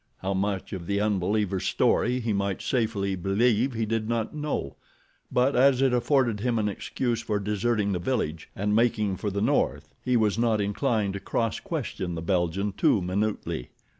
[0.17, 4.75] How much of the unbeliever's story he might safely believe he did not know;
[5.31, 9.41] but as it afforded him an excuse for deserting the village and making for the
[9.41, 13.69] north he was not inclined to cross question the Belgian too minutely.